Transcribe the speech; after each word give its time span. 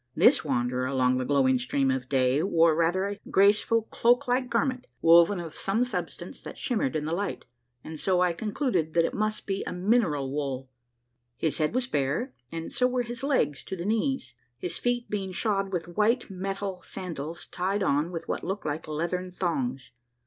This 0.15 0.43
wanderer 0.43 0.87
along 0.87 1.19
the 1.19 1.25
glowing 1.25 1.59
stream 1.59 1.91
of 1.91 2.09
day 2.09 2.41
wore 2.41 2.73
rather 2.75 3.05
a 3.05 3.19
graceful 3.29 3.83
cloak 3.83 4.27
like 4.27 4.49
garment, 4.49 4.87
woven 4.99 5.39
of 5.39 5.53
some 5.53 5.83
substance 5.83 6.41
that 6.41 6.57
shimmered 6.57 6.95
in 6.95 7.05
the 7.05 7.13
light, 7.13 7.45
and 7.83 7.99
so 7.99 8.19
I 8.19 8.33
concluded 8.33 8.95
that 8.95 9.05
it 9.05 9.13
must 9.13 9.45
be 9.45 9.63
mineral 9.71 10.31
wool. 10.31 10.71
His 11.37 11.59
head 11.59 11.75
was 11.75 11.85
bare, 11.85 12.33
and 12.51 12.73
so 12.73 12.87
were 12.87 13.03
his 13.03 13.21
legs 13.21 13.63
to 13.65 13.75
the 13.75 13.85
knees, 13.85 14.33
his 14.57 14.79
feet 14.79 15.07
being 15.07 15.33
shod 15.33 15.71
with 15.71 15.95
white 15.95 16.31
metal 16.31 16.81
sandals 16.81 17.45
tied 17.45 17.83
on 17.83 18.11
with 18.11 18.27
what 18.27 18.43
looked 18.43 18.65
like 18.65 18.87
leathern 18.87 19.29
thongs. 19.29 19.91